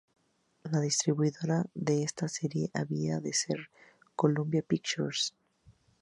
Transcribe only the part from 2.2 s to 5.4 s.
serie había de ser la Columbia Pictures.